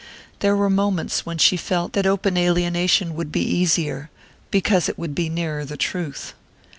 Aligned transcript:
There 0.39 0.55
were 0.55 0.67
moments 0.67 1.27
when 1.27 1.37
she 1.37 1.55
felt 1.55 1.93
that 1.93 2.07
open 2.07 2.35
alienation 2.35 3.13
would 3.15 3.31
be 3.31 3.43
easier, 3.43 4.09
because 4.49 4.89
it 4.89 4.97
would 4.97 5.13
be 5.13 5.29
nearer 5.29 5.63
the 5.63 5.77
truth. 5.77 6.33